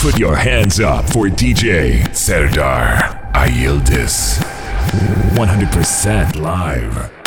[0.00, 4.40] Put your hands up for DJ Serdar Ayyıldız.
[5.36, 7.17] 100% live.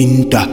[0.00, 0.48] Pinta,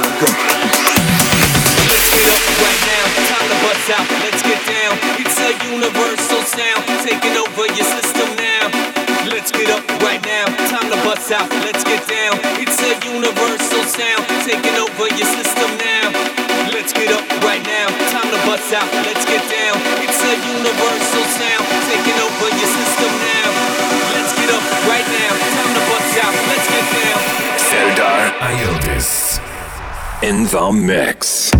[0.00, 0.32] Let's get
[2.32, 4.96] up right now, time the butts out, let's get down.
[5.20, 8.72] It's a universal sound, taking over your system now.
[9.28, 12.40] Let's get up right now, time the butts out, let's get down.
[12.56, 16.08] It's a universal sound, taking over your system now.
[16.72, 19.99] Let's get up right now, time the butts out, let's get down.
[30.22, 31.59] In the mix.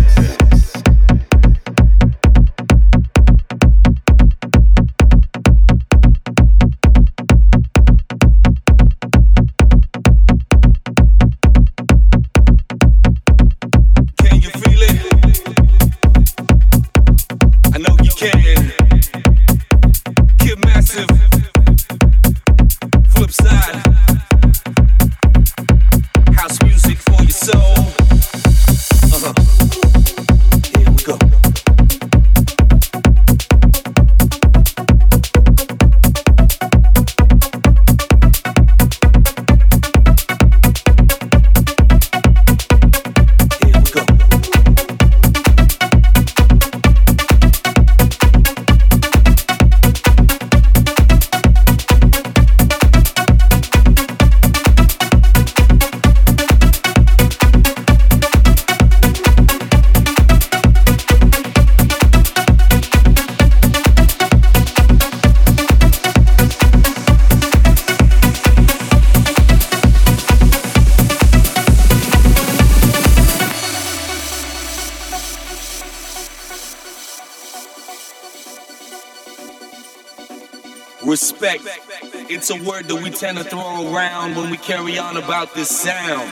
[82.51, 86.31] A word that we tend to throw around when we carry on about this sound.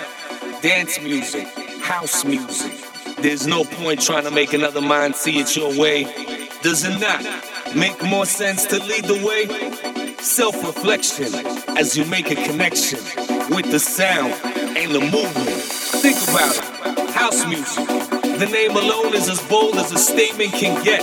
[0.62, 1.48] Dance music,
[1.82, 2.74] house music.
[3.20, 6.04] There's no point trying to make another mind see it your way.
[6.62, 7.24] Does it not
[7.76, 10.16] make more sense to lead the way?
[10.18, 11.34] Self reflection
[11.78, 13.00] as you make a connection
[13.50, 14.34] with the sound
[14.78, 15.62] and the movement.
[16.04, 17.10] Think about it.
[17.12, 17.88] House music.
[18.40, 21.02] The name alone is as bold as a statement can get.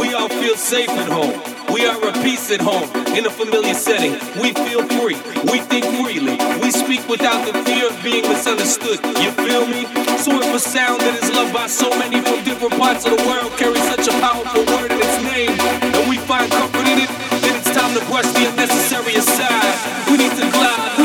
[0.00, 1.57] We all feel safe at home.
[1.78, 2.90] We are at peace at home.
[3.14, 5.14] In a familiar setting, we feel free.
[5.46, 6.34] We think freely.
[6.58, 8.98] We speak without the fear of being misunderstood.
[9.22, 9.86] You feel me?
[10.18, 13.22] So if a sound that is loved by so many from different parts of the
[13.22, 15.54] world carries such a powerful word in its name,
[15.94, 17.10] and we find comfort in it,
[17.46, 20.10] then it's time to brush the unnecessary aside.
[20.10, 20.97] We need to glide.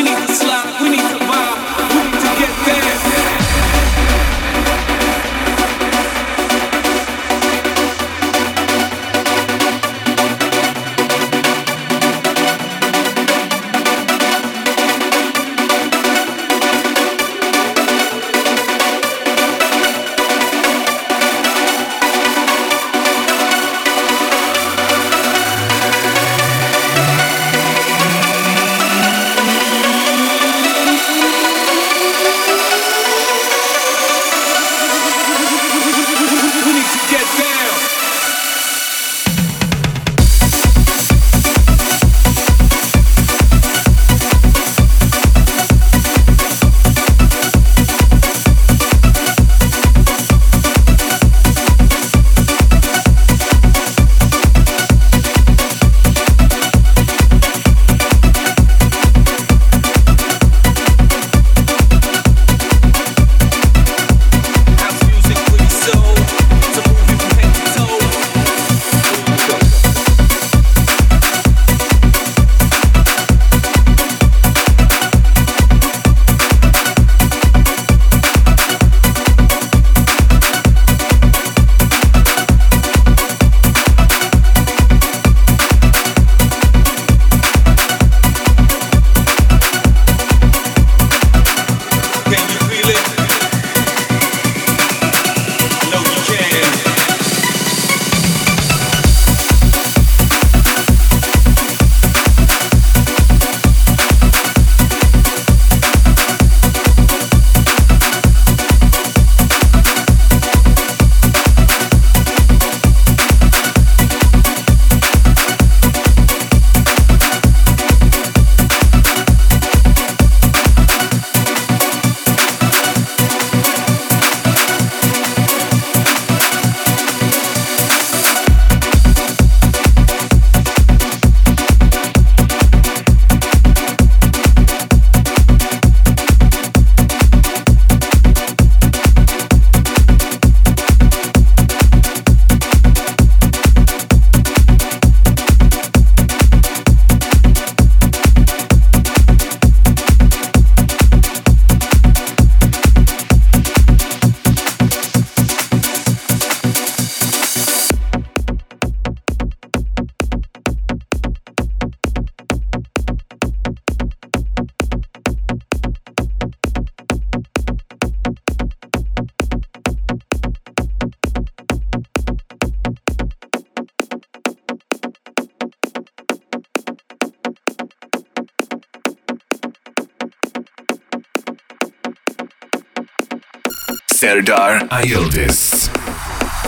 [184.46, 185.90] Serdar Ayyıldız.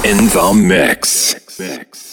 [0.03, 1.35] In the mix.
[1.59, 2.04] mix.